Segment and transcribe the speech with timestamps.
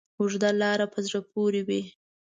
[0.19, 1.81] اوږده لاره په زړه پورې وي.